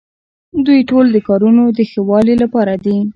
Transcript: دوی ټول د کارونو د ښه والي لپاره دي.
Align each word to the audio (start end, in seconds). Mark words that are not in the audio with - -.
دوی 0.65 0.79
ټول 0.89 1.05
د 1.11 1.17
کارونو 1.27 1.63
د 1.77 1.79
ښه 1.89 2.01
والي 2.09 2.35
لپاره 2.43 2.73
دي. 2.83 2.97